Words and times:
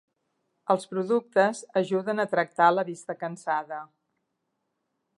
Els 0.75 0.89
productes 0.93 1.61
ajuden 1.83 2.23
a 2.23 2.27
tractar 2.33 2.73
la 2.79 2.87
vista 2.91 3.19
cansada. 3.23 3.83